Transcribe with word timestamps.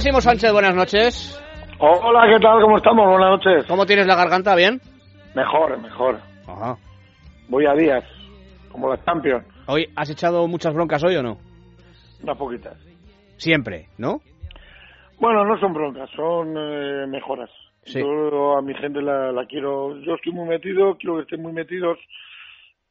Onésimo 0.00 0.22
Sánchez, 0.22 0.50
buenas 0.50 0.74
noches. 0.74 1.44
Hola, 1.78 2.22
¿qué 2.26 2.40
tal? 2.42 2.62
¿Cómo 2.62 2.78
estamos? 2.78 3.06
Buenas 3.06 3.32
noches. 3.32 3.66
¿Cómo 3.66 3.84
tienes 3.84 4.06
la 4.06 4.16
garganta? 4.16 4.54
¿Bien? 4.54 4.80
Mejor, 5.34 5.78
mejor. 5.78 6.18
Ajá. 6.48 6.78
Voy 7.50 7.66
a 7.66 7.74
días, 7.74 8.02
como 8.72 8.88
la 8.88 9.04
Champions. 9.04 9.44
Hoy, 9.66 9.86
¿has 9.94 10.08
echado 10.08 10.48
muchas 10.48 10.72
broncas 10.72 11.04
hoy 11.04 11.16
o 11.16 11.22
no? 11.22 11.36
Unas 12.22 12.38
poquitas. 12.38 12.78
Siempre, 13.36 13.88
¿no? 13.98 14.22
Bueno, 15.18 15.44
no 15.44 15.60
son 15.60 15.74
broncas, 15.74 16.08
son 16.16 16.56
eh, 16.56 17.06
mejoras. 17.06 17.50
Sí. 17.82 18.00
Yo 18.00 18.56
a 18.56 18.62
mi 18.62 18.72
gente 18.76 19.02
la, 19.02 19.32
la 19.32 19.44
quiero, 19.44 19.98
yo 19.98 20.14
estoy 20.14 20.32
muy 20.32 20.48
metido, 20.48 20.96
quiero 20.96 21.16
que 21.16 21.22
estén 21.24 21.42
muy 21.42 21.52
metidos 21.52 21.98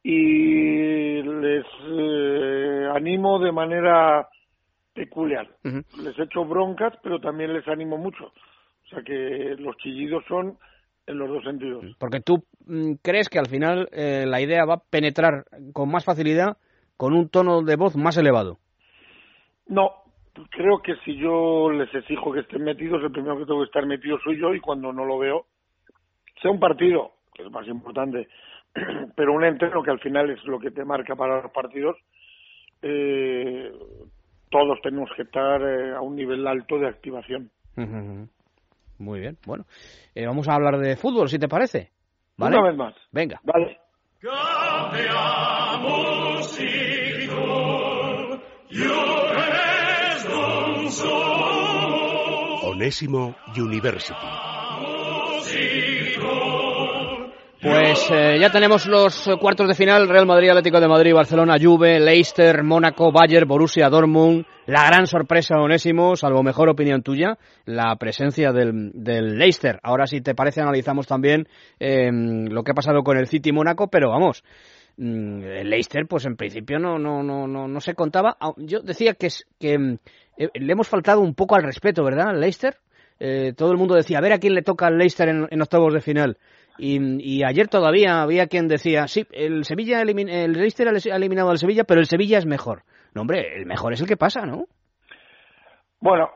y 0.04 1.22
les 1.22 1.66
eh, 1.88 2.88
animo 2.94 3.40
de 3.40 3.50
manera 3.50 4.28
peculiar. 4.94 5.48
Les 5.62 6.18
echo 6.18 6.44
broncas, 6.44 6.94
pero 7.02 7.20
también 7.20 7.52
les 7.52 7.66
animo 7.68 7.96
mucho. 7.96 8.26
O 8.26 8.88
sea 8.88 9.02
que 9.02 9.56
los 9.58 9.76
chillidos 9.78 10.24
son 10.26 10.58
en 11.06 11.18
los 11.18 11.28
dos 11.28 11.44
sentidos. 11.44 11.84
Porque 11.98 12.20
tú 12.20 12.44
mm, 12.66 12.94
crees 13.02 13.28
que 13.28 13.38
al 13.38 13.48
final 13.48 13.88
eh, 13.92 14.24
la 14.26 14.40
idea 14.40 14.64
va 14.64 14.74
a 14.74 14.82
penetrar 14.90 15.44
con 15.72 15.90
más 15.90 16.04
facilidad 16.04 16.56
con 16.96 17.14
un 17.14 17.28
tono 17.28 17.62
de 17.62 17.76
voz 17.76 17.96
más 17.96 18.16
elevado. 18.18 18.58
No, 19.66 19.90
creo 20.50 20.82
que 20.82 20.96
si 21.04 21.16
yo 21.16 21.70
les 21.70 21.92
exijo 21.94 22.32
que 22.32 22.40
estén 22.40 22.62
metidos, 22.62 23.02
el 23.02 23.12
primero 23.12 23.38
que 23.38 23.46
tengo 23.46 23.60
que 23.60 23.66
estar 23.66 23.86
metido 23.86 24.18
soy 24.22 24.38
yo 24.38 24.54
y 24.54 24.60
cuando 24.60 24.92
no 24.92 25.04
lo 25.04 25.18
veo, 25.18 25.46
sea 26.42 26.50
un 26.50 26.60
partido, 26.60 27.12
que 27.34 27.44
es 27.44 27.50
más 27.50 27.66
importante, 27.68 28.28
pero 29.16 29.32
un 29.32 29.44
entreno 29.44 29.82
que 29.82 29.90
al 29.90 30.00
final 30.00 30.30
es 30.30 30.44
lo 30.44 30.58
que 30.58 30.70
te 30.70 30.84
marca 30.84 31.16
para 31.16 31.42
los 31.42 31.52
partidos, 31.52 31.96
eh, 32.82 33.72
todos 34.50 34.78
tenemos 34.82 35.08
que 35.16 35.22
estar 35.22 35.62
eh, 35.62 35.94
a 35.94 36.00
un 36.00 36.16
nivel 36.16 36.46
alto 36.46 36.78
de 36.78 36.88
activación. 36.88 37.50
Muy 38.98 39.20
bien, 39.20 39.38
bueno. 39.46 39.64
Eh, 40.14 40.26
vamos 40.26 40.48
a 40.48 40.54
hablar 40.54 40.78
de 40.78 40.96
fútbol, 40.96 41.28
si 41.28 41.38
te 41.38 41.48
parece. 41.48 41.90
¿Vale? 42.36 42.58
Una 42.58 42.68
vez 42.68 42.76
más. 42.76 42.94
Venga. 43.12 43.40
Vale. 43.44 43.78
Onésimo 52.62 53.36
University. 53.56 54.14
Pues 57.62 58.10
eh, 58.10 58.38
ya 58.40 58.50
tenemos 58.50 58.86
los 58.86 59.28
eh, 59.28 59.32
cuartos 59.38 59.68
de 59.68 59.74
final, 59.74 60.08
Real 60.08 60.24
Madrid, 60.24 60.48
Atlético 60.48 60.80
de 60.80 60.88
Madrid, 60.88 61.12
Barcelona, 61.12 61.58
Juve, 61.60 62.00
Leicester, 62.00 62.62
Mónaco, 62.62 63.12
Bayern, 63.12 63.46
Borussia, 63.46 63.90
Dortmund. 63.90 64.46
La 64.64 64.86
gran 64.86 65.06
sorpresa, 65.06 65.56
Onésimo, 65.60 66.16
salvo 66.16 66.42
mejor 66.42 66.70
opinión 66.70 67.02
tuya, 67.02 67.36
la 67.66 67.94
presencia 67.96 68.52
del, 68.52 68.92
del 68.94 69.36
Leicester. 69.36 69.78
Ahora, 69.82 70.06
si 70.06 70.22
te 70.22 70.34
parece, 70.34 70.62
analizamos 70.62 71.06
también 71.06 71.48
eh, 71.78 72.08
lo 72.10 72.62
que 72.64 72.70
ha 72.70 72.74
pasado 72.74 73.02
con 73.02 73.18
el 73.18 73.26
City 73.26 73.52
Mónaco, 73.52 73.88
pero 73.88 74.08
vamos, 74.08 74.42
mm, 74.96 75.42
el 75.42 75.68
Leicester, 75.68 76.06
pues 76.08 76.24
en 76.24 76.36
principio 76.36 76.78
no, 76.78 76.98
no, 76.98 77.22
no, 77.22 77.46
no, 77.46 77.68
no 77.68 77.80
se 77.82 77.94
contaba. 77.94 78.38
Ah, 78.40 78.52
Yo 78.56 78.80
decía 78.80 79.12
que, 79.12 79.28
que 79.58 79.78
mm, 79.78 79.98
eh, 80.38 80.48
le 80.54 80.72
hemos 80.72 80.88
faltado 80.88 81.20
un 81.20 81.34
poco 81.34 81.56
al 81.56 81.62
respeto, 81.64 82.04
¿verdad, 82.04 82.34
Leicester? 82.34 82.78
Eh, 83.18 83.52
todo 83.54 83.70
el 83.70 83.76
mundo 83.76 83.94
decía, 83.94 84.16
a 84.16 84.22
ver 84.22 84.32
a 84.32 84.38
quién 84.38 84.54
le 84.54 84.62
toca 84.62 84.86
al 84.86 84.96
Leicester 84.96 85.28
en, 85.28 85.46
en 85.50 85.60
octavos 85.60 85.92
de 85.92 86.00
final. 86.00 86.38
Y, 86.80 86.98
y 87.22 87.44
ayer 87.44 87.68
todavía 87.68 88.22
había 88.22 88.46
quien 88.46 88.66
decía, 88.66 89.06
sí, 89.06 89.26
el 89.32 89.64
Sevilla 89.64 90.00
el 90.00 90.52
Leicester 90.52 90.88
ha 90.88 91.16
eliminado 91.16 91.50
al 91.50 91.58
Sevilla, 91.58 91.84
pero 91.84 92.00
el 92.00 92.06
Sevilla 92.06 92.38
es 92.38 92.46
mejor. 92.46 92.82
No, 93.14 93.22
hombre, 93.22 93.56
el 93.56 93.66
mejor 93.66 93.92
es 93.92 94.00
el 94.00 94.08
que 94.08 94.16
pasa, 94.16 94.46
¿no? 94.46 94.64
Bueno, 96.00 96.30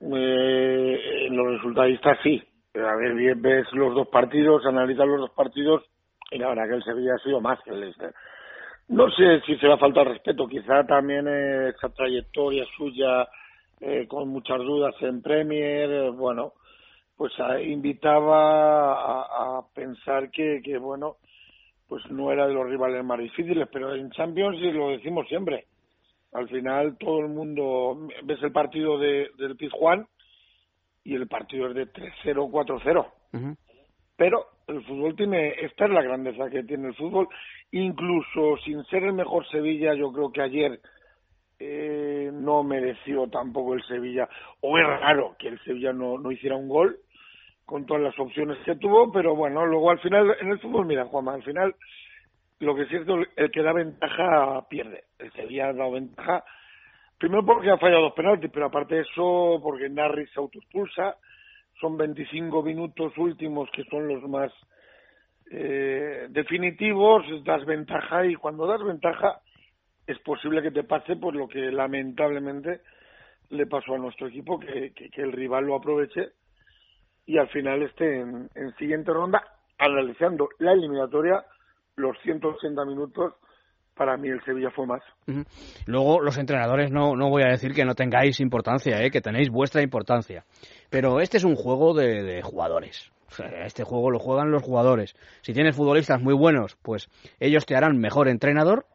eh, 0.00 1.28
los 1.30 1.46
resultadistas 1.52 2.18
sí. 2.22 2.42
A 2.74 2.96
ver, 2.96 3.14
bien, 3.14 3.42
ves 3.42 3.66
los 3.72 3.94
dos 3.94 4.08
partidos, 4.08 4.64
analizas 4.64 5.06
los 5.06 5.20
dos 5.20 5.30
partidos 5.32 5.82
y 6.30 6.38
la 6.38 6.48
verdad 6.48 6.68
que 6.68 6.76
el 6.76 6.84
Sevilla 6.84 7.14
ha 7.14 7.22
sido 7.22 7.40
más 7.40 7.58
que 7.62 7.70
el 7.70 7.80
Leicester. 7.80 8.14
No 8.88 9.10
sé 9.10 9.40
si 9.46 9.56
se 9.56 9.66
le 9.66 9.74
ha 9.74 9.78
faltado 9.78 10.10
respeto, 10.10 10.46
quizá 10.46 10.84
también 10.84 11.26
eh, 11.28 11.68
esa 11.68 11.90
trayectoria 11.90 12.64
suya 12.76 13.28
eh, 13.80 14.06
con 14.08 14.28
muchas 14.28 14.58
dudas 14.58 14.94
en 15.00 15.22
Premier, 15.22 15.90
eh, 15.90 16.10
bueno, 16.10 16.52
pues 17.22 17.34
ah, 17.38 17.60
invitaba 17.60 18.94
a, 18.94 19.58
a 19.58 19.62
pensar 19.72 20.28
que, 20.32 20.60
que, 20.60 20.76
bueno, 20.76 21.18
pues 21.86 22.02
no 22.10 22.32
era 22.32 22.48
de 22.48 22.52
los 22.52 22.68
rivales 22.68 23.04
más 23.04 23.20
difíciles, 23.20 23.68
pero 23.72 23.94
en 23.94 24.10
Champions 24.10 24.58
y 24.60 24.72
lo 24.72 24.88
decimos 24.88 25.28
siempre, 25.28 25.66
al 26.32 26.48
final 26.48 26.98
todo 26.98 27.20
el 27.20 27.28
mundo 27.28 28.08
ves 28.24 28.42
el 28.42 28.50
partido 28.50 28.98
de, 28.98 29.30
del 29.38 29.54
Pizjuán 29.54 30.04
y 31.04 31.14
el 31.14 31.28
partido 31.28 31.68
es 31.68 31.76
de 31.76 31.92
3-0, 31.92 32.50
4-0. 32.50 33.12
Ujú. 33.34 33.56
Pero 34.16 34.44
el 34.66 34.82
fútbol 34.82 35.14
tiene, 35.14 35.50
esta 35.60 35.84
es 35.84 35.92
la 35.92 36.02
grandeza 36.02 36.50
que 36.50 36.64
tiene 36.64 36.88
el 36.88 36.96
fútbol, 36.96 37.28
incluso 37.70 38.56
sin 38.64 38.82
ser 38.86 39.04
el 39.04 39.12
mejor 39.12 39.46
Sevilla, 39.48 39.94
yo 39.94 40.10
creo 40.12 40.32
que 40.32 40.42
ayer 40.42 40.80
eh, 41.60 42.32
no 42.32 42.64
mereció 42.64 43.28
tampoco 43.28 43.74
el 43.74 43.82
Sevilla, 43.84 44.28
o 44.60 44.76
es 44.76 44.84
raro 44.84 45.36
que 45.38 45.46
el 45.46 45.62
Sevilla 45.62 45.92
no, 45.92 46.18
no 46.18 46.32
hiciera 46.32 46.56
un 46.56 46.68
gol 46.68 46.98
con 47.72 47.86
todas 47.86 48.02
las 48.02 48.18
opciones 48.18 48.58
que 48.66 48.76
tuvo, 48.76 49.10
pero 49.10 49.34
bueno, 49.34 49.64
luego 49.64 49.90
al 49.90 49.98
final, 50.00 50.36
en 50.38 50.50
el 50.50 50.58
fútbol, 50.58 50.84
mira, 50.84 51.06
Juanma, 51.06 51.32
al 51.32 51.42
final 51.42 51.74
lo 52.58 52.74
que 52.74 52.82
es 52.82 52.88
cierto, 52.90 53.14
el 53.34 53.50
que 53.50 53.62
da 53.62 53.72
ventaja 53.72 54.68
pierde. 54.68 55.04
El 55.18 55.32
Sevilla 55.32 55.68
ha 55.68 55.72
dado 55.72 55.92
ventaja, 55.92 56.44
primero 57.16 57.46
porque 57.46 57.70
ha 57.70 57.78
fallado 57.78 58.02
dos 58.02 58.12
penaltis, 58.12 58.50
pero 58.52 58.66
aparte 58.66 58.96
de 58.96 59.00
eso, 59.00 59.58
porque 59.62 59.88
Narri 59.88 60.26
se 60.26 60.38
autoexpulsa, 60.38 61.16
son 61.80 61.96
25 61.96 62.62
minutos 62.62 63.16
últimos 63.16 63.70
que 63.70 63.84
son 63.84 64.06
los 64.06 64.22
más 64.24 64.52
eh, 65.50 66.26
definitivos, 66.28 67.24
das 67.42 67.64
ventaja 67.64 68.26
y 68.26 68.34
cuando 68.34 68.66
das 68.66 68.84
ventaja 68.84 69.40
es 70.06 70.18
posible 70.18 70.60
que 70.60 70.72
te 70.72 70.84
pase 70.84 71.16
por 71.16 71.34
lo 71.34 71.48
que 71.48 71.72
lamentablemente 71.72 72.82
le 73.48 73.66
pasó 73.66 73.94
a 73.94 73.98
nuestro 73.98 74.26
equipo, 74.26 74.60
que, 74.60 74.92
que, 74.92 75.08
que 75.08 75.22
el 75.22 75.32
rival 75.32 75.64
lo 75.64 75.76
aproveche 75.76 76.32
y 77.26 77.38
al 77.38 77.48
final 77.48 77.82
esté 77.82 78.20
en, 78.20 78.48
en 78.54 78.74
siguiente 78.76 79.12
ronda 79.12 79.42
analizando 79.78 80.48
la 80.58 80.72
eliminatoria 80.72 81.44
los 81.96 82.16
180 82.22 82.84
minutos 82.84 83.34
para 83.94 84.16
mí 84.16 84.28
el 84.28 84.42
Sevilla 84.44 84.70
fue 84.70 84.86
más. 84.86 85.02
Luego, 85.86 86.20
los 86.20 86.38
entrenadores 86.38 86.90
no, 86.90 87.14
no 87.14 87.28
voy 87.28 87.42
a 87.42 87.48
decir 87.50 87.74
que 87.74 87.84
no 87.84 87.94
tengáis 87.94 88.40
importancia, 88.40 89.02
¿eh? 89.02 89.10
que 89.10 89.20
tenéis 89.20 89.50
vuestra 89.50 89.82
importancia. 89.82 90.44
Pero 90.90 91.20
este 91.20 91.36
es 91.36 91.44
un 91.44 91.56
juego 91.56 91.94
de, 91.94 92.22
de 92.22 92.42
jugadores. 92.42 93.12
Este 93.64 93.84
juego 93.84 94.10
lo 94.10 94.18
juegan 94.18 94.50
los 94.50 94.62
jugadores. 94.62 95.14
Si 95.42 95.52
tienes 95.52 95.76
futbolistas 95.76 96.20
muy 96.20 96.34
buenos, 96.34 96.76
pues 96.82 97.08
ellos 97.40 97.64
te 97.66 97.76
harán 97.76 97.98
mejor 97.98 98.28
entrenador. 98.28 98.86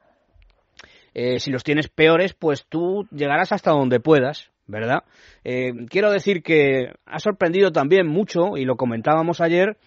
Eh, 1.14 1.40
si 1.40 1.52
los 1.52 1.64
tienes 1.64 1.88
peores, 1.88 2.34
pues 2.34 2.66
tú 2.68 3.08
llegarás 3.12 3.52
hasta 3.52 3.72
donde 3.72 4.00
puedas, 4.00 4.52
¿verdad? 4.68 5.04
Eh, 5.44 5.74
quiero 5.90 6.12
decir 6.12 6.44
que 6.44 6.94
ha 7.06 7.20
sorprendido 7.20 7.72
también 7.72 8.08
mucho, 8.08 8.58
y 8.58 8.66
lo 8.66 8.76
comentábamos 8.76 9.42
ayer, 9.42 9.78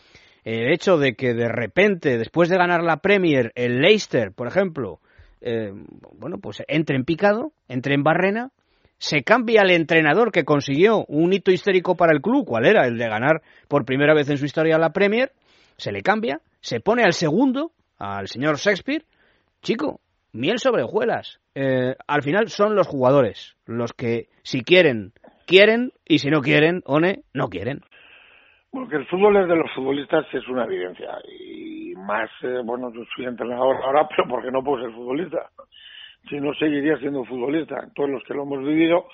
el 0.45 0.73
hecho 0.73 0.99
de 0.99 1.15
que 1.15 1.35
de 1.35 1.49
repente, 1.49 2.19
después 2.19 2.49
de 2.49 2.57
ganar 2.57 2.83
la 2.83 2.99
Premier, 2.99 3.53
el 3.55 3.81
Leicester, 3.81 4.33
por 4.33 4.49
ejemplo, 4.49 5.01
eh, 5.41 5.73
bueno, 6.19 6.39
pues 6.39 6.63
entre 6.69 6.97
en 6.97 7.05
picado, 7.05 7.53
entre 7.69 7.95
en 7.95 8.03
barrena, 8.03 8.51
se 8.99 9.23
cambia 9.23 9.63
el 9.63 9.71
entrenador 9.71 10.31
que 10.31 10.45
consiguió 10.45 11.05
un 11.07 11.33
hito 11.33 11.51
histórico 11.51 11.97
para 11.97 12.13
el 12.13 12.21
club, 12.21 12.47
¿cuál 12.47 12.67
era? 12.67 12.87
El 12.87 12.99
de 12.99 13.09
ganar 13.09 13.43
por 13.67 13.87
primera 13.87 14.15
vez 14.15 14.29
en 14.29 14.37
su 14.37 14.45
historia 14.45 14.79
la 14.79 14.93
Premier, 14.93 15.33
se 15.79 15.93
le 15.93 16.03
cambia, 16.03 16.41
se 16.61 16.81
pone 16.81 17.03
al 17.03 17.15
segundo, 17.15 17.73
al 17.99 18.29
señor 18.29 18.59
Shakespeare, 18.59 19.05
chico, 19.63 20.01
miel 20.33 20.59
sobre 20.59 20.83
hojuelas. 20.83 21.40
Eh, 21.55 21.95
al 22.07 22.23
final 22.23 22.49
son 22.49 22.77
los 22.77 22.87
jugadores 22.87 23.57
los 23.67 23.93
que, 23.93 24.29
si 24.43 24.63
quieren, 24.63 25.13
quieren, 25.47 25.93
y 26.07 26.19
si 26.19 26.31
no 26.31 26.41
quieren, 26.41 26.83
one, 26.87 27.23
no 27.35 27.49
quieren. 27.49 27.81
Porque 28.71 28.97
el 28.97 29.07
fútbol 29.07 29.37
es 29.37 29.49
de 29.49 29.57
los 29.57 29.71
futbolistas 29.73 30.27
es 30.33 30.47
una 30.49 30.65
evidencia. 30.65 31.19
Y 31.29 31.95
más, 31.97 32.31
eh, 32.43 32.61
bueno, 32.65 32.93
yo 32.93 33.03
soy 33.17 33.27
entrenador 33.27 33.77
ahora, 33.85 34.07
pero 34.17 34.29
porque 34.29 34.51
no 34.51 34.63
puedo 34.63 34.83
ser 34.85 34.93
futbolista. 34.93 35.51
Si 36.29 36.39
no, 36.39 36.55
seguiría 36.55 36.97
siendo 36.99 37.25
futbolista. 37.25 37.89
Todos 37.95 38.11
los 38.11 38.23
que 38.25 38.35
lo 38.35 38.43
hemos 38.43 38.65
vivido, 38.65 39.07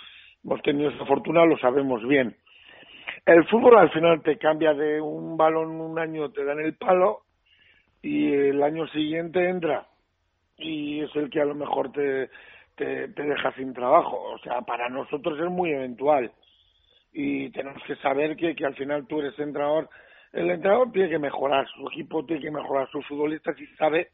hemos 0.45 0.61
tenido 0.63 0.91
esa 0.91 1.07
fortuna, 1.07 1.47
lo 1.47 1.57
sabemos 1.59 2.07
bien. 2.07 2.37
El 3.25 3.47
fútbol 3.47 3.79
al 3.79 3.91
final 3.91 4.23
te 4.23 4.37
cambia 4.37 4.75
de 4.75 5.01
un 5.01 5.37
balón 5.37 5.81
un 5.81 5.99
año, 5.99 6.31
te 6.31 6.45
dan 6.45 6.61
el 6.61 6.75
palo, 6.75 7.23
y 8.03 8.33
el 8.33 8.63
año 8.63 8.87
siguiente 8.89 9.49
entra. 9.49 9.87
Y 10.57 11.01
es 11.01 11.15
el 11.17 11.31
que 11.31 11.41
a 11.41 11.45
lo 11.45 11.55
mejor 11.55 11.93
te, 11.93 12.31
te, 12.77 13.09
deja 13.09 13.53
sin 13.53 13.73
trabajo. 13.73 14.17
O 14.35 14.39
sea, 14.39 14.63
para 14.63 14.89
nosotros 14.89 15.39
es 15.39 15.51
muy 15.51 15.71
eventual 15.71 16.31
y 17.13 17.51
tenemos 17.51 17.83
que 17.85 17.97
saber 17.97 18.37
que, 18.37 18.55
que 18.55 18.67
al 18.67 18.75
final 18.75 19.07
tú 19.07 19.21
eres 19.21 19.39
entrenador. 19.39 19.89
El 20.33 20.51
entrenador 20.51 20.93
tiene 20.93 21.09
que 21.09 21.19
mejorar, 21.19 21.67
su 21.69 21.89
equipo 21.89 22.25
tiene 22.25 22.43
que 22.43 22.51
mejorar, 22.51 22.89
sus 22.91 23.07
futbolistas 23.07 23.59
y 23.59 23.67
sabe 23.77 24.11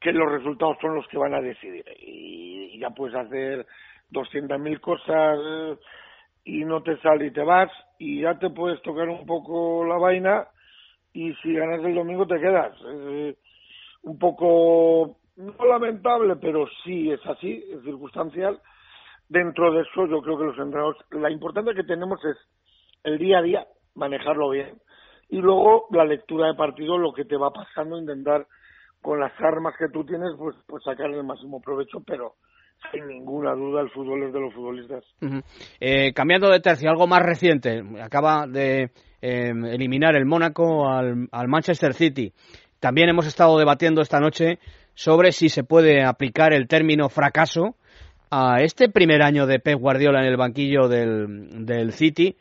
que 0.00 0.12
los 0.12 0.30
resultados 0.30 0.78
son 0.80 0.94
los 0.94 1.06
que 1.08 1.18
van 1.18 1.34
a 1.34 1.40
decidir. 1.40 1.84
Y, 2.00 2.70
y 2.72 2.78
ya 2.78 2.90
puedes 2.90 3.16
hacer 3.16 3.66
200.000 4.10 4.80
cosas 4.80 5.38
eh, 5.42 5.76
y 6.44 6.64
no 6.64 6.82
te 6.82 6.96
sale 6.98 7.26
y 7.26 7.30
te 7.32 7.42
vas 7.42 7.70
y 7.98 8.22
ya 8.22 8.38
te 8.38 8.50
puedes 8.50 8.80
tocar 8.82 9.08
un 9.08 9.26
poco 9.26 9.84
la 9.84 9.96
vaina 9.96 10.48
y 11.12 11.34
si 11.42 11.52
ganas 11.52 11.84
el 11.84 11.94
domingo 11.94 12.26
te 12.26 12.40
quedas. 12.40 12.72
Eh, 12.86 13.34
un 14.02 14.18
poco, 14.18 15.18
no 15.36 15.66
lamentable, 15.66 16.36
pero 16.36 16.66
sí 16.84 17.10
es 17.10 17.20
así, 17.26 17.64
es 17.72 17.82
circunstancial. 17.84 18.60
Dentro 19.28 19.72
de 19.72 19.82
eso 19.82 20.06
yo 20.06 20.20
creo 20.22 20.38
que 20.38 20.44
los 20.44 20.58
entrenadores, 20.58 21.00
la 21.10 21.30
importancia 21.30 21.74
que 21.74 21.84
tenemos 21.84 22.18
es 22.24 22.36
el 23.04 23.18
día 23.18 23.38
a 23.38 23.42
día, 23.42 23.66
manejarlo 23.94 24.50
bien. 24.50 24.80
Y 25.28 25.36
luego 25.38 25.86
la 25.90 26.04
lectura 26.04 26.48
de 26.48 26.54
partido, 26.54 26.98
lo 26.98 27.12
que 27.12 27.24
te 27.24 27.36
va 27.36 27.52
pasando, 27.52 27.98
intentar 27.98 28.46
con 29.00 29.20
las 29.20 29.32
armas 29.40 29.74
que 29.78 29.88
tú 29.88 30.04
tienes, 30.04 30.32
pues, 30.36 30.56
pues 30.66 30.82
sacar 30.84 31.10
el 31.10 31.24
máximo 31.24 31.60
provecho, 31.60 32.02
pero 32.04 32.34
sin 32.90 33.06
ninguna 33.06 33.54
duda 33.54 33.82
el 33.82 33.90
fútbol 33.90 34.24
es 34.24 34.32
de 34.32 34.40
los 34.40 34.54
futbolistas. 34.54 35.04
eh, 35.80 36.12
cambiando 36.12 36.48
de 36.48 36.60
tercio, 36.60 36.90
algo 36.90 37.06
más 37.06 37.22
reciente, 37.22 37.82
acaba 38.02 38.46
de 38.46 38.90
eh, 39.22 39.52
eliminar 39.70 40.16
el 40.16 40.26
Mónaco 40.26 40.88
al, 40.88 41.28
al, 41.30 41.48
Manchester 41.48 41.94
City. 41.94 42.32
También 42.80 43.10
hemos 43.10 43.26
estado 43.26 43.58
debatiendo 43.58 44.00
esta 44.00 44.20
noche 44.20 44.58
sobre 44.94 45.32
si 45.32 45.50
se 45.50 45.64
puede 45.64 46.02
aplicar 46.02 46.54
el 46.54 46.66
término 46.66 47.10
fracaso 47.10 47.76
a 48.30 48.62
este 48.62 48.88
primer 48.88 49.22
año 49.22 49.46
de 49.46 49.58
Pep 49.58 49.78
Guardiola 49.78 50.20
en 50.20 50.26
el 50.26 50.36
banquillo 50.36 50.88
del, 50.88 51.66
del 51.66 51.92
City, 51.92 52.36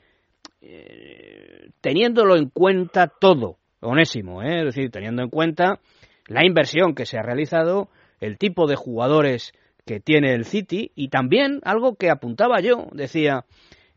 eh, 0.61 1.69
teniéndolo 1.81 2.37
en 2.37 2.49
cuenta 2.49 3.07
todo, 3.07 3.57
onésimo, 3.81 4.41
¿eh? 4.41 4.59
es 4.59 4.75
decir, 4.75 4.91
teniendo 4.91 5.23
en 5.23 5.29
cuenta 5.29 5.79
la 6.27 6.45
inversión 6.45 6.95
que 6.95 7.05
se 7.05 7.17
ha 7.17 7.21
realizado, 7.21 7.89
el 8.21 8.37
tipo 8.37 8.67
de 8.67 8.75
jugadores 8.75 9.53
que 9.85 9.99
tiene 9.99 10.33
el 10.33 10.45
City 10.45 10.91
y 10.95 11.09
también 11.09 11.59
algo 11.63 11.95
que 11.95 12.09
apuntaba 12.09 12.61
yo, 12.61 12.87
decía, 12.93 13.45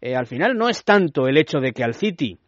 eh, 0.01 0.17
al 0.17 0.27
final 0.27 0.57
no 0.57 0.69
es 0.69 0.85
tanto 0.85 1.29
el 1.29 1.37
hecho 1.37 1.61
de 1.61 1.73
que 1.73 1.85
al 1.85 1.95
City 1.95 2.39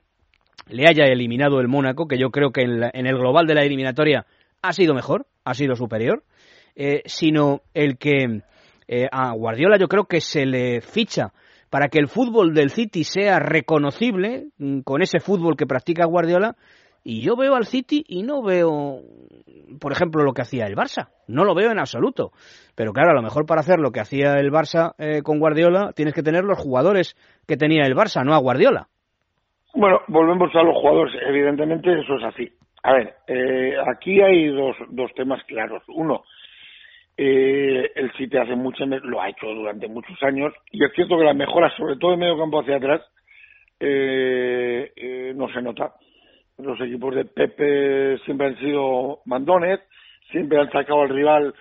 le 0.68 0.84
haya 0.88 1.04
eliminado 1.04 1.60
el 1.60 1.68
Mónaco, 1.68 2.06
que 2.06 2.18
yo 2.18 2.30
creo 2.30 2.50
que 2.50 2.62
en, 2.62 3.06
el 3.06 3.18
global 3.18 3.46
de 3.46 3.54
la 3.54 3.62
eliminatoria 3.62 4.26
ha 4.62 4.72
sido 4.72 4.94
mejor, 4.94 5.26
ha 5.44 5.54
sido 5.54 5.76
superior, 5.76 6.24
eh, 6.74 7.02
sino 7.06 7.60
el 7.74 7.98
que 7.98 8.42
eh, 8.88 9.08
a 9.10 9.32
Guardiola 9.32 9.78
yo 9.78 9.88
creo 9.88 10.04
que 10.04 10.20
se 10.20 10.46
le 10.46 10.80
ficha 10.80 11.32
para 11.70 11.88
que 11.88 11.98
el 11.98 12.08
fútbol 12.08 12.54
del 12.54 12.70
City 12.70 13.04
sea 13.04 13.38
reconocible 13.38 14.46
mm, 14.58 14.80
con 14.80 15.02
ese 15.02 15.18
fútbol 15.18 15.56
que 15.56 15.66
practica 15.66 16.06
Guardiola. 16.06 16.56
Y 17.02 17.20
yo 17.20 17.36
veo 17.36 17.54
al 17.54 17.66
City 17.66 18.02
y 18.08 18.22
no 18.22 18.42
veo, 18.42 19.02
por 19.78 19.92
ejemplo, 19.92 20.22
lo 20.22 20.32
que 20.32 20.42
hacía 20.42 20.66
el 20.66 20.74
Barça. 20.74 21.08
No 21.26 21.44
lo 21.44 21.54
veo 21.54 21.70
en 21.70 21.78
absoluto. 21.78 22.32
Pero 22.74 22.92
claro, 22.92 23.10
a 23.10 23.14
lo 23.14 23.22
mejor 23.22 23.44
para 23.44 23.60
hacer 23.60 23.78
lo 23.78 23.90
que 23.90 24.00
hacía 24.00 24.34
el 24.38 24.50
Barça 24.50 24.94
eh, 24.98 25.20
con 25.22 25.38
Guardiola 25.38 25.92
tienes 25.94 26.14
que 26.14 26.22
tener 26.22 26.44
los 26.44 26.58
jugadores 26.58 27.14
que 27.46 27.56
tenía 27.58 27.84
el 27.86 27.94
Barça, 27.94 28.24
no 28.24 28.34
a 28.34 28.38
Guardiola. 28.38 28.88
Bueno, 29.74 30.02
volvemos 30.06 30.54
a 30.54 30.62
los 30.62 30.76
jugadores. 30.76 31.14
Evidentemente 31.26 31.92
eso 32.00 32.16
es 32.16 32.24
así. 32.24 32.48
A 32.84 32.92
ver, 32.92 33.14
eh, 33.26 33.76
aquí 33.86 34.20
hay 34.20 34.46
dos, 34.48 34.76
dos 34.90 35.12
temas 35.14 35.42
claros. 35.44 35.82
Uno, 35.88 36.22
eh, 37.16 37.90
el 37.94 38.12
City 38.12 38.36
hace 38.36 38.54
mucho, 38.54 38.84
lo 38.86 39.20
ha 39.20 39.28
hecho 39.28 39.46
durante 39.46 39.88
muchos 39.88 40.20
años, 40.22 40.52
y 40.70 40.84
es 40.84 40.92
cierto 40.94 41.16
que 41.16 41.24
las 41.24 41.36
mejoras, 41.36 41.72
sobre 41.76 41.96
todo 41.96 42.12
de 42.12 42.16
medio 42.18 42.38
campo 42.38 42.60
hacia 42.60 42.76
atrás, 42.76 43.02
eh, 43.80 44.92
eh, 44.94 45.32
no 45.34 45.48
se 45.48 45.62
nota. 45.62 45.94
Los 46.58 46.80
equipos 46.80 47.14
de 47.14 47.24
Pepe 47.24 48.18
siempre 48.24 48.48
han 48.48 48.58
sido 48.58 49.20
mandones, 49.24 49.80
siempre 50.30 50.60
han 50.60 50.70
sacado 50.70 51.02
al 51.02 51.08
rival 51.08 51.54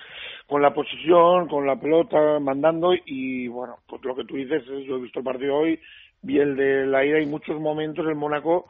con 0.45 0.61
la 0.61 0.73
posición, 0.73 1.47
con 1.47 1.65
la 1.65 1.79
pelota, 1.79 2.39
mandando, 2.39 2.93
y 3.05 3.47
bueno, 3.47 3.77
pues 3.87 4.03
lo 4.03 4.15
que 4.15 4.25
tú 4.25 4.35
dices, 4.35 4.63
yo 4.85 4.97
he 4.97 5.01
visto 5.01 5.19
el 5.19 5.25
partido 5.25 5.55
hoy, 5.55 5.79
vi 6.23 6.39
el 6.39 6.55
de 6.55 6.85
la 6.87 7.05
ida 7.05 7.19
y 7.19 7.25
muchos 7.25 7.59
momentos 7.59 8.05
el 8.07 8.15
Mónaco 8.15 8.67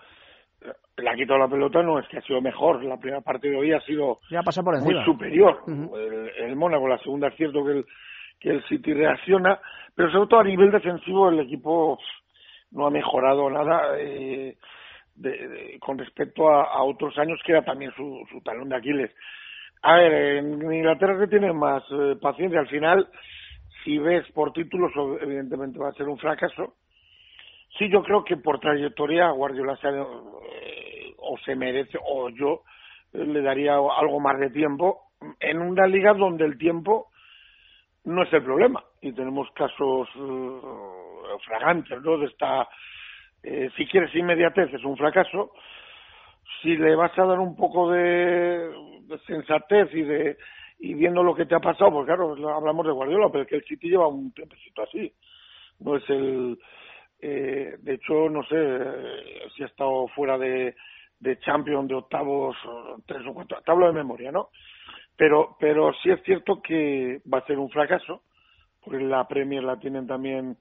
le 0.97 1.09
ha 1.09 1.15
quitado 1.15 1.39
la 1.39 1.47
pelota, 1.47 1.81
no 1.81 1.99
es 1.99 2.07
que 2.07 2.17
ha 2.17 2.21
sido 2.21 2.41
mejor. 2.41 2.83
La 2.83 2.97
primera 2.97 3.21
parte 3.21 3.49
de 3.49 3.57
hoy 3.57 3.73
ha 3.73 3.81
sido 3.81 4.19
por 4.63 4.79
muy 4.81 5.03
superior. 5.05 5.59
Uh 5.65 5.71
-huh. 5.71 5.97
el, 5.97 6.45
el, 6.49 6.55
Mónaco, 6.55 6.87
la 6.87 6.99
segunda 6.99 7.27
es 7.29 7.35
cierto 7.35 7.63
que 7.65 7.71
el, 7.71 7.85
que 8.39 8.49
el 8.49 8.63
City 8.65 8.93
reacciona, 8.93 9.59
pero 9.95 10.11
sobre 10.11 10.27
todo 10.29 10.39
a 10.41 10.43
nivel 10.43 10.71
defensivo 10.71 11.29
el 11.29 11.39
equipo 11.39 11.97
no 12.71 12.85
ha 12.87 12.91
mejorado 12.91 13.49
nada 13.49 13.97
eh, 13.97 14.57
de, 15.15 15.47
de, 15.47 15.79
con 15.79 15.97
respecto 15.97 16.49
a, 16.49 16.63
a, 16.63 16.83
otros 16.83 17.17
años 17.17 17.39
que 17.45 17.51
era 17.51 17.63
también 17.63 17.91
su, 17.95 18.23
su 18.31 18.41
talón 18.41 18.69
de 18.69 18.75
Aquiles. 18.75 19.11
A 19.81 19.95
ver, 19.97 20.13
en 20.37 20.73
Inglaterra 20.73 21.19
se 21.19 21.27
tiene 21.27 21.51
más 21.53 21.83
eh, 21.91 22.15
paciencia. 22.21 22.59
Al 22.59 22.67
final, 22.67 23.07
si 23.83 23.97
ves 23.97 24.25
por 24.31 24.53
títulos, 24.53 24.91
evidentemente 25.21 25.77
va 25.77 25.89
a 25.89 25.93
ser 25.93 26.07
un 26.07 26.17
fracaso. 26.17 26.75
Sí, 27.77 27.89
yo 27.89 28.03
creo 28.03 28.23
que 28.23 28.37
por 28.37 28.59
trayectoria 28.59 29.31
Guardiola 29.31 29.75
se 29.77 29.87
eh, 29.89 31.13
o 31.17 31.37
se 31.39 31.55
merece, 31.55 31.97
o 32.05 32.29
yo 32.29 32.61
eh, 33.13 33.25
le 33.25 33.41
daría 33.41 33.73
algo 33.73 34.19
más 34.19 34.39
de 34.39 34.51
tiempo 34.51 35.07
en 35.39 35.59
una 35.61 35.87
liga 35.87 36.13
donde 36.13 36.45
el 36.45 36.57
tiempo 36.57 37.07
no 38.05 38.23
es 38.23 38.33
el 38.33 38.43
problema. 38.43 38.83
Y 39.01 39.13
tenemos 39.13 39.49
casos 39.51 40.07
uh, 40.15 41.39
fragantes, 41.45 42.01
¿no? 42.01 42.17
De 42.17 42.27
esta, 42.27 42.67
eh, 43.41 43.69
si 43.75 43.85
quieres 43.87 44.13
inmediatez 44.15 44.73
es 44.73 44.83
un 44.83 44.97
fracaso. 44.97 45.51
Si 46.61 46.77
le 46.77 46.95
vas 46.95 47.17
a 47.17 47.25
dar 47.25 47.39
un 47.39 47.55
poco 47.55 47.89
de, 47.91 48.69
de 49.07 49.19
sensatez 49.25 49.93
y 49.93 50.01
de 50.01 50.37
y 50.79 50.93
viendo 50.95 51.23
lo 51.23 51.33
que 51.33 51.45
te 51.45 51.55
ha 51.55 51.59
pasado, 51.59 51.91
pues 51.91 52.05
claro, 52.05 52.35
hablamos 52.53 52.85
de 52.85 52.91
Guardiola, 52.91 53.29
pero 53.31 53.43
es 53.43 53.49
que 53.49 53.55
el 53.55 53.63
City 53.63 53.89
lleva 53.89 54.07
un 54.07 54.33
tiempecito 54.33 54.83
así. 54.83 55.13
No 55.79 55.95
es 55.95 56.09
el 56.09 56.57
eh, 57.25 57.77
de 57.79 57.93
hecho, 57.93 58.29
no 58.29 58.43
sé 58.43 58.57
eh, 58.57 59.47
si 59.55 59.63
ha 59.63 59.67
estado 59.67 60.09
fuera 60.09 60.37
de, 60.37 60.75
de 61.21 61.39
Champions, 61.39 61.87
de 61.87 61.95
octavos, 61.95 62.53
tres 63.05 63.25
o 63.25 63.33
cuatro, 63.33 63.61
te 63.61 63.71
hablo 63.71 63.87
de 63.87 63.93
memoria, 63.93 64.29
¿no? 64.29 64.49
Pero, 65.15 65.55
pero 65.57 65.93
sí 66.03 66.09
es 66.09 66.21
cierto 66.23 66.61
que 66.61 67.21
va 67.33 67.37
a 67.37 67.45
ser 67.45 67.59
un 67.59 67.69
fracaso, 67.69 68.23
porque 68.83 69.01
la 69.01 69.25
Premier 69.25 69.63
la 69.63 69.79
tienen 69.79 70.05
también 70.05 70.57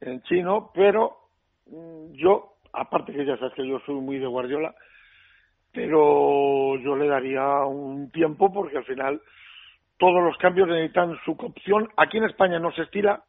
en 0.00 0.22
chino, 0.22 0.70
pero 0.72 1.18
mm, 1.66 2.12
yo, 2.12 2.54
aparte 2.72 3.12
que 3.12 3.26
ya 3.26 3.36
sabes 3.36 3.52
que 3.52 3.68
yo 3.68 3.78
soy 3.80 3.96
muy 3.96 4.18
de 4.18 4.26
Guardiola, 4.26 4.74
pero 5.74 6.78
yo 6.78 6.96
le 6.96 7.06
daría 7.06 7.66
un 7.66 8.10
tiempo 8.10 8.50
porque 8.50 8.78
al 8.78 8.84
final 8.84 9.20
todos 9.98 10.22
los 10.24 10.38
cambios 10.38 10.68
necesitan 10.68 11.18
su 11.26 11.32
opción. 11.32 11.86
Aquí 11.98 12.16
en 12.16 12.24
España 12.24 12.58
no 12.58 12.72
se 12.72 12.82
estila, 12.82 13.24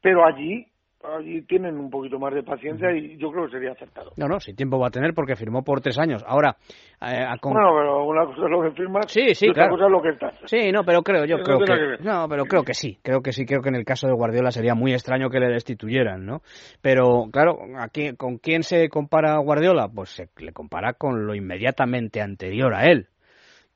pero 0.00 0.24
allí 0.24 0.68
allí 1.16 1.42
tienen 1.42 1.78
un 1.78 1.90
poquito 1.90 2.18
más 2.18 2.34
de 2.34 2.42
paciencia 2.42 2.92
y 2.92 3.16
yo 3.18 3.30
creo 3.30 3.46
que 3.46 3.52
sería 3.52 3.72
acertado. 3.72 4.12
No, 4.16 4.26
no, 4.26 4.40
sí 4.40 4.54
tiempo 4.54 4.78
va 4.78 4.88
a 4.88 4.90
tener 4.90 5.14
porque 5.14 5.36
firmó 5.36 5.62
por 5.62 5.80
tres 5.80 5.98
años. 5.98 6.24
Ahora, 6.26 6.56
eh, 7.00 7.24
con... 7.40 7.52
bueno, 7.52 7.70
pero 7.76 8.06
una 8.06 8.24
cosa 8.26 8.44
es 8.44 8.50
lo 8.50 8.62
que 8.62 8.70
firmas, 8.72 9.06
sí, 9.08 9.34
sí, 9.34 9.46
y 9.46 9.50
otra 9.50 9.64
claro. 9.64 9.76
cosa 9.76 9.86
es 9.86 9.92
lo 9.92 10.02
que 10.02 10.08
estás. 10.10 10.34
Sí, 10.46 10.72
no, 10.72 10.84
pero 10.84 11.02
creo, 11.02 11.24
yo 11.24 11.36
Eso 11.36 11.44
creo 11.44 11.58
que, 11.58 11.98
que 11.98 12.04
no, 12.04 12.28
pero 12.28 12.44
creo 12.44 12.62
que 12.62 12.74
sí, 12.74 12.98
creo 13.02 13.20
que 13.22 13.32
sí, 13.32 13.44
creo 13.44 13.62
que 13.62 13.68
en 13.68 13.76
el 13.76 13.84
caso 13.84 14.06
de 14.06 14.14
Guardiola 14.14 14.50
sería 14.50 14.74
muy 14.74 14.92
extraño 14.92 15.30
que 15.30 15.40
le 15.40 15.48
destituyeran, 15.48 16.24
¿no? 16.24 16.40
Pero 16.80 17.26
claro, 17.32 17.58
aquí, 17.78 18.14
¿con 18.16 18.38
quién 18.38 18.62
se 18.62 18.88
compara 18.88 19.38
Guardiola? 19.38 19.88
Pues 19.88 20.10
se 20.10 20.28
le 20.38 20.52
compara 20.52 20.94
con 20.94 21.26
lo 21.26 21.34
inmediatamente 21.34 22.20
anterior 22.20 22.74
a 22.74 22.86
él, 22.86 23.08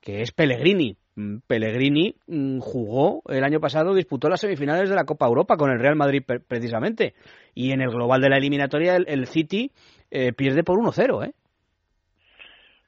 que 0.00 0.22
es 0.22 0.32
Pellegrini. 0.32 0.96
Mm, 1.18 1.38
Pellegrini 1.48 2.14
mm, 2.28 2.60
jugó 2.60 3.22
el 3.28 3.42
año 3.42 3.58
pasado, 3.58 3.92
disputó 3.92 4.28
las 4.28 4.40
semifinales 4.40 4.88
de 4.88 4.94
la 4.94 5.04
Copa 5.04 5.26
Europa 5.26 5.56
con 5.56 5.72
el 5.72 5.80
Real 5.80 5.96
Madrid 5.96 6.22
pre 6.24 6.38
precisamente. 6.38 7.14
Y 7.56 7.72
en 7.72 7.80
el 7.80 7.90
global 7.90 8.20
de 8.20 8.28
la 8.28 8.36
eliminatoria 8.36 8.94
el, 8.94 9.04
el 9.08 9.26
City 9.26 9.72
eh, 10.12 10.32
pierde 10.32 10.62
por 10.62 10.78
1-0, 10.78 11.26
¿eh? 11.26 11.32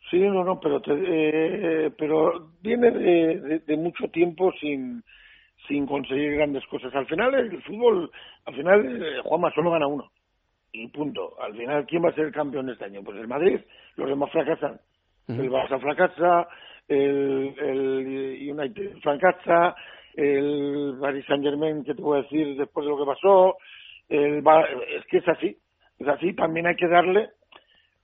Sí, 0.08 0.20
no, 0.20 0.44
no, 0.44 0.60
pero 0.60 0.80
te, 0.80 0.92
eh, 0.92 1.90
pero 1.98 2.50
viene 2.62 2.92
de, 2.92 3.40
de, 3.40 3.58
de, 3.66 3.76
mucho 3.76 4.06
tiempo 4.12 4.52
sin 4.60 5.02
sin 5.66 5.86
conseguir 5.86 6.36
grandes 6.36 6.64
cosas. 6.66 6.94
Al 6.94 7.06
final 7.06 7.34
el 7.34 7.60
fútbol, 7.62 8.10
al 8.44 8.54
final 8.54 9.02
eh, 9.02 9.20
Juanma 9.24 9.52
solo 9.52 9.72
gana 9.72 9.88
uno 9.88 10.10
y 10.72 10.86
punto. 10.88 11.34
Al 11.40 11.56
final 11.56 11.84
quién 11.86 12.04
va 12.04 12.10
a 12.10 12.14
ser 12.14 12.26
el 12.26 12.32
campeón 12.32 12.70
este 12.70 12.84
año, 12.84 13.02
pues 13.02 13.18
el 13.18 13.26
Madrid. 13.26 13.58
Los 13.96 14.08
demás 14.08 14.30
fracasan. 14.30 14.80
Uh 15.26 15.32
-huh. 15.32 15.40
El 15.40 15.50
Barça 15.50 15.80
fracasa, 15.80 16.48
el, 16.90 17.54
el 17.58 18.52
United 18.52 18.98
fracasa, 19.02 19.74
el 20.14 20.96
Paris 21.00 21.24
Saint 21.26 21.44
Germain, 21.44 21.84
que 21.84 21.94
te 21.94 22.02
puedo 22.02 22.22
decir 22.22 22.56
después 22.56 22.84
de 22.84 22.90
lo 22.90 22.98
que 22.98 23.06
pasó, 23.06 23.56
el, 24.08 24.38
es 24.96 25.04
que 25.06 25.18
es 25.18 25.28
así, 25.28 25.56
es 25.98 26.08
así, 26.08 26.34
también 26.34 26.66
hay 26.66 26.74
que 26.74 26.88
darle 26.88 27.28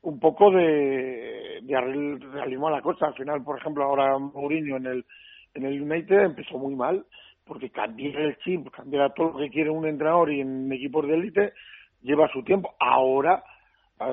un 0.03 0.21
poco 0.21 0.53
de, 0.53 1.59
de 1.63 2.19
realismo 2.33 2.69
a 2.69 2.71
la 2.71 2.81
cosa. 2.81 3.07
Al 3.07 3.15
final, 3.15 3.43
por 3.43 3.59
ejemplo, 3.59 3.83
ahora 3.83 4.17
Mourinho 4.19 4.77
en 4.77 4.87
el, 4.87 5.05
en 5.55 5.65
el 5.67 5.83
United 5.83 6.21
empezó 6.21 6.59
muy 6.59 6.77
mal, 6.77 7.05
porque 7.45 7.71
cambiar 7.71 8.17
el 8.17 8.37
chip, 8.39 8.71
cambiar 8.71 9.13
todo 9.15 9.33
lo 9.33 9.39
que 9.39 9.51
quiere 9.51 9.71
un 9.71 9.87
entrenador 9.87 10.33
y 10.33 10.41
en 10.41 10.73
equipos 10.73 11.07
de 11.09 11.15
élite 11.15 11.53
lleva 12.03 12.29
su 12.29 12.45
tiempo. 12.45 12.75
Ahora, 12.79 13.43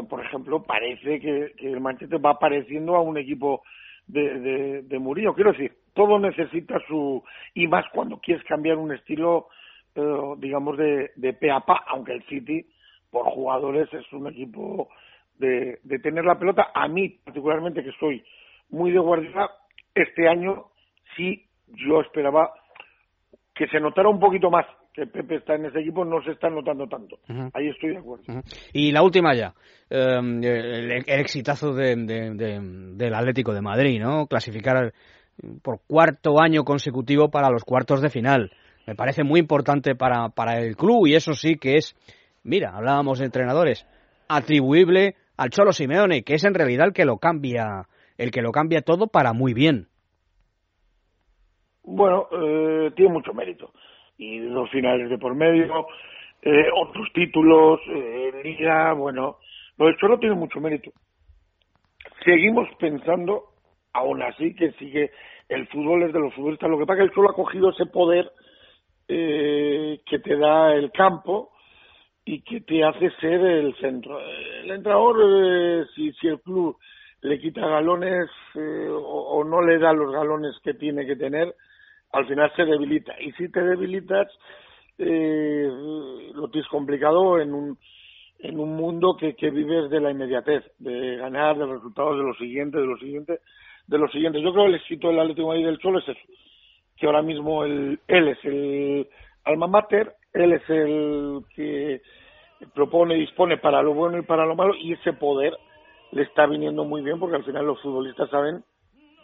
por 0.09 0.25
ejemplo, 0.25 0.63
parece 0.63 1.19
que, 1.19 1.51
que 1.57 1.71
el 1.71 1.79
Manchester 1.79 2.23
va 2.25 2.31
apareciendo 2.31 2.95
a 2.95 3.01
un 3.01 3.17
equipo 3.17 3.61
de, 4.07 4.39
de, 4.39 4.81
de 4.83 4.99
Murillo. 4.99 5.33
Quiero 5.33 5.51
decir, 5.51 5.73
todo 5.93 6.19
necesita 6.19 6.79
su... 6.87 7.23
Y 7.53 7.67
más 7.67 7.85
cuando 7.93 8.19
quieres 8.19 8.43
cambiar 8.45 8.77
un 8.77 8.91
estilo, 8.91 9.47
eh, 9.95 10.01
digamos, 10.37 10.77
de, 10.77 11.11
de 11.15 11.33
pe 11.33 11.51
a 11.51 11.61
pa, 11.61 11.83
aunque 11.87 12.13
el 12.13 12.23
City 12.23 12.65
por 13.11 13.25
jugadores 13.25 13.93
es 13.93 14.11
un 14.11 14.27
equipo 14.27 14.89
de, 15.37 15.79
de 15.83 15.99
tener 15.99 16.25
la 16.25 16.39
pelota. 16.39 16.71
A 16.73 16.87
mí, 16.87 17.09
particularmente, 17.23 17.83
que 17.83 17.91
soy 17.99 18.23
muy 18.69 18.91
de 18.91 18.99
Guardiola, 18.99 19.51
este 19.93 20.27
año 20.27 20.65
sí 21.15 21.45
yo 21.67 22.01
esperaba 22.01 22.51
que 23.53 23.67
se 23.67 23.79
notara 23.79 24.09
un 24.09 24.19
poquito 24.19 24.49
más 24.49 24.65
que 24.93 25.07
Pepe 25.07 25.35
está 25.35 25.55
en 25.55 25.65
ese 25.65 25.79
equipo, 25.79 26.05
no 26.05 26.21
se 26.23 26.31
está 26.31 26.49
notando 26.49 26.87
tanto. 26.87 27.17
Ahí 27.53 27.69
estoy 27.69 27.91
de 27.91 27.97
acuerdo. 27.97 28.23
Y 28.73 28.91
la 28.91 29.01
última 29.01 29.33
ya, 29.33 29.53
em, 29.89 30.43
el, 30.43 30.91
exitazo 31.07 31.73
de, 31.73 31.95
del 32.95 33.13
Atlético 33.15 33.53
de 33.53 33.61
Madrid, 33.61 33.99
¿no? 33.99 34.27
Clasificar 34.27 34.93
por 35.61 35.79
cuarto 35.87 36.39
año 36.39 36.63
consecutivo 36.63 37.29
para 37.29 37.49
los 37.49 37.63
cuartos 37.63 38.01
de 38.01 38.09
final. 38.09 38.51
Me 38.85 38.95
parece 38.95 39.23
muy 39.23 39.39
importante 39.39 39.95
para, 39.95 40.29
para 40.29 40.59
el 40.59 40.75
club 40.75 41.07
y 41.07 41.15
eso 41.15 41.33
sí 41.33 41.55
que 41.55 41.75
es, 41.77 41.95
mira, 42.43 42.71
hablábamos 42.75 43.19
de 43.19 43.25
entrenadores, 43.25 43.87
atribuible 44.27 45.15
al 45.37 45.49
Cholo 45.49 45.71
Simeone, 45.71 46.23
que 46.23 46.35
es 46.35 46.43
en 46.43 46.53
realidad 46.53 46.87
el 46.87 46.93
que 46.93 47.05
lo 47.05 47.17
cambia, 47.17 47.87
el 48.17 48.29
que 48.29 48.41
lo 48.41 48.51
cambia 48.51 48.81
todo 48.81 49.07
para 49.07 49.33
muy 49.33 49.53
bien. 49.53 49.87
Bueno, 51.83 52.27
eh, 52.31 52.91
tiene 52.95 53.11
mucho 53.11 53.33
mérito. 53.33 53.71
Y 54.23 54.39
dos 54.39 54.69
finales 54.69 55.09
de 55.09 55.17
por 55.17 55.35
medio, 55.35 55.87
eh, 56.41 56.67
otros 56.75 57.11
títulos, 57.13 57.81
eh, 57.89 58.31
Liga, 58.43 58.93
bueno, 58.93 59.37
lo 59.77 59.87
de 59.87 59.97
Cholo 59.97 60.17
tiene 60.17 60.35
mucho 60.35 60.61
mérito. 60.61 60.91
Seguimos 62.23 62.69
pensando, 62.79 63.43
aún 63.91 64.21
así, 64.21 64.55
que 64.55 64.71
sigue 64.73 65.11
el 65.49 65.67
fútbol 65.67 66.03
es 66.03 66.13
de 66.13 66.19
los 66.19 66.33
futbolistas. 66.33 66.69
Lo 66.69 66.79
que 66.79 66.85
pasa 66.85 66.93
es 66.93 66.99
que 66.99 67.09
el 67.09 67.15
Cholo 67.15 67.29
ha 67.31 67.35
cogido 67.35 67.69
ese 67.71 67.85
poder 67.85 68.31
eh, 69.07 69.99
que 70.05 70.19
te 70.19 70.37
da 70.37 70.73
el 70.73 70.91
campo 70.91 71.51
y 72.25 72.41
que 72.43 72.61
te 72.61 72.83
hace 72.83 73.09
ser 73.19 73.41
el 73.41 73.75
centro. 73.75 74.19
El 74.19 74.71
entrenador, 74.71 75.17
eh, 75.21 75.85
si, 75.95 76.13
si 76.13 76.27
el 76.27 76.39
club 76.41 76.77
le 77.21 77.39
quita 77.39 77.67
galones 77.67 78.29
eh, 78.55 78.87
o, 78.89 79.43
no 79.43 79.61
le 79.61 79.77
da 79.79 79.93
los 79.93 80.11
galones 80.11 80.55
que 80.63 80.73
tiene 80.73 81.05
que 81.05 81.15
tener, 81.15 81.53
al 82.13 82.27
final 82.27 82.51
se 82.55 82.63
debilita. 82.63 83.19
Y 83.19 83.31
si 83.33 83.49
te 83.49 83.61
debilitas, 83.61 84.27
eh, 84.97 85.67
lo 86.33 86.47
tienes 86.49 86.69
complicado 86.69 87.39
en 87.39 87.53
un, 87.53 87.77
en 88.39 88.59
un 88.59 88.75
mundo 88.75 89.17
que, 89.19 89.35
que 89.35 89.49
vives 89.49 89.89
de 89.89 89.99
la 89.99 90.11
inmediatez, 90.11 90.63
de 90.79 91.17
ganar, 91.17 91.57
de 91.57 91.65
resultados 91.65 92.17
de 92.17 92.23
lo 92.23 92.33
siguiente, 92.35 92.77
de 92.77 92.85
lo 92.85 92.97
siguiente, 92.97 93.39
de 93.87 93.97
lo 93.97 94.07
siguiente. 94.09 94.41
Yo 94.41 94.51
creo 94.51 94.65
que 94.65 94.69
el 94.69 94.75
éxito 94.75 95.07
del 95.09 95.19
Atlético 95.19 95.41
de 95.41 95.47
Madrid 95.47 95.65
del 95.65 95.79
Cholo 95.79 95.99
es 95.99 96.07
eso, 96.07 96.27
que 96.97 97.07
ahora 97.07 97.23
mismo 97.23 97.65
él, 97.65 97.99
él 98.07 98.27
es 98.27 98.45
el 98.45 99.07
alma 99.43 99.67
mater, 99.67 100.13
él 100.33 100.53
es 100.53 100.69
el 100.69 101.41
que 101.55 102.01
propone 102.75 103.17
y 103.17 103.21
dispone 103.21 103.57
para 103.57 103.81
lo 103.81 103.93
bueno 103.93 104.19
y 104.19 104.21
para 104.21 104.45
lo 104.45 104.55
malo, 104.55 104.75
y 104.75 104.93
ese 104.93 105.13
poder 105.13 105.57
le 106.11 106.21
está 106.21 106.45
viniendo 106.45 106.85
muy 106.85 107.01
bien 107.01 107.19
porque 107.19 107.37
al 107.37 107.43
final 107.43 107.65
los 107.65 107.81
futbolistas 107.81 108.29
saben 108.29 108.63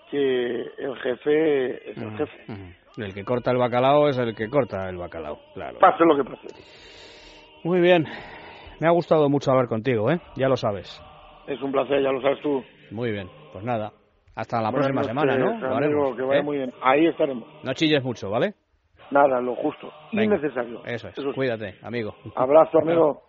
que 0.09 0.61
el 0.77 0.95
jefe 1.03 1.91
es 1.91 1.97
el 1.97 2.17
jefe. 2.17 2.78
El 3.01 3.13
que 3.13 3.23
corta 3.23 3.51
el 3.51 3.57
bacalao 3.57 4.09
es 4.09 4.17
el 4.17 4.35
que 4.35 4.49
corta 4.49 4.89
el 4.89 4.97
bacalao, 4.97 5.39
claro. 5.53 5.79
Pase 5.79 6.03
lo 6.05 6.17
que 6.17 6.29
pase. 6.29 6.47
Muy 7.63 7.79
bien. 7.79 8.05
Me 8.79 8.87
ha 8.87 8.91
gustado 8.91 9.29
mucho 9.29 9.51
hablar 9.51 9.67
contigo, 9.67 10.11
¿eh? 10.11 10.19
Ya 10.35 10.47
lo 10.47 10.55
sabes. 10.55 11.01
Es 11.47 11.61
un 11.61 11.71
placer, 11.71 12.01
ya 12.01 12.11
lo 12.11 12.21
sabes 12.21 12.39
tú. 12.41 12.63
Muy 12.91 13.11
bien. 13.11 13.27
Pues 13.51 13.63
nada. 13.63 13.91
Hasta 14.35 14.61
la 14.61 14.71
próxima 14.71 15.03
semana, 15.03 15.37
¿no? 15.37 15.59
que 16.15 16.23
vaya 16.23 16.39
¿eh? 16.39 16.43
muy 16.43 16.57
bien. 16.57 16.71
Ahí 16.81 17.07
estaremos. 17.07 17.45
No 17.63 17.73
chilles 17.73 18.03
mucho, 18.03 18.29
¿vale? 18.29 18.53
Nada, 19.11 19.41
lo 19.41 19.55
justo. 19.55 19.91
Innecesario. 20.11 20.81
Eso 20.85 21.09
es. 21.09 21.15
Cuídate, 21.35 21.75
amigo. 21.81 22.15
Abrazo, 22.35 22.79
amigo. 22.79 23.28